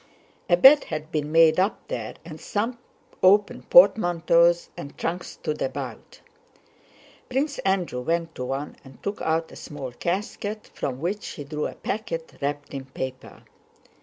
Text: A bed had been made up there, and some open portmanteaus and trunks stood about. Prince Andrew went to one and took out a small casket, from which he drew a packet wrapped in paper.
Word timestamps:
A 0.49 0.57
bed 0.57 0.85
had 0.85 1.11
been 1.11 1.31
made 1.31 1.59
up 1.59 1.87
there, 1.87 2.15
and 2.25 2.41
some 2.41 2.79
open 3.21 3.61
portmanteaus 3.61 4.71
and 4.75 4.97
trunks 4.97 5.27
stood 5.27 5.61
about. 5.61 6.21
Prince 7.29 7.59
Andrew 7.59 8.01
went 8.01 8.33
to 8.33 8.43
one 8.45 8.77
and 8.83 8.97
took 9.03 9.21
out 9.21 9.51
a 9.51 9.55
small 9.55 9.91
casket, 9.91 10.71
from 10.73 11.01
which 11.01 11.27
he 11.33 11.43
drew 11.43 11.67
a 11.67 11.75
packet 11.75 12.33
wrapped 12.41 12.73
in 12.73 12.85
paper. 12.85 13.43